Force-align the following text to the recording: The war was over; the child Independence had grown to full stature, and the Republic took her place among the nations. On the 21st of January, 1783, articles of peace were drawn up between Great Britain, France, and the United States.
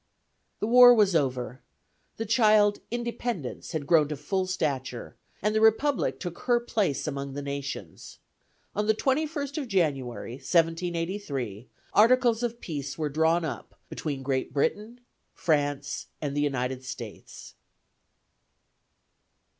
The 0.59 0.65
war 0.65 0.95
was 0.95 1.15
over; 1.15 1.61
the 2.17 2.25
child 2.25 2.79
Independence 2.89 3.73
had 3.73 3.85
grown 3.85 4.07
to 4.07 4.15
full 4.17 4.47
stature, 4.47 5.15
and 5.43 5.53
the 5.53 5.61
Republic 5.61 6.19
took 6.19 6.39
her 6.39 6.59
place 6.59 7.05
among 7.05 7.33
the 7.35 7.41
nations. 7.43 8.17
On 8.75 8.87
the 8.87 8.95
21st 8.95 9.59
of 9.59 9.67
January, 9.67 10.37
1783, 10.37 11.67
articles 11.93 12.41
of 12.41 12.59
peace 12.59 12.97
were 12.97 13.09
drawn 13.09 13.45
up 13.45 13.79
between 13.89 14.23
Great 14.23 14.51
Britain, 14.51 15.01
France, 15.35 16.07
and 16.19 16.35
the 16.35 16.41
United 16.41 16.83
States. 16.83 17.53